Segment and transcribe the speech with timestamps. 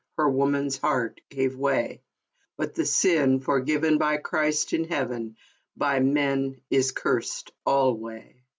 [0.17, 2.01] Her woman's heart gave way!—
[2.57, 5.35] But the sin, forgiven by Christ in Heaven,
[5.77, 8.41] By man is cursed alway